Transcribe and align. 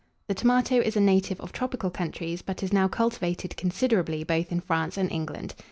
The 0.27 0.33
Tomato 0.33 0.77
is 0.79 0.97
a 0.97 0.99
native 0.99 1.39
of 1.41 1.51
tropical 1.51 1.91
countries, 1.91 2.41
but 2.41 2.63
is 2.63 2.73
now 2.73 2.87
cultivated 2.87 3.55
considerably 3.55 4.23
both 4.23 4.51
in 4.51 4.59
France 4.59 4.97
and 4.97 5.11
England. 5.11 5.53